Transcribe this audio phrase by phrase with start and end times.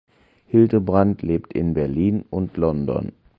[0.47, 3.11] Hildebrandt lebt in Berlin und London.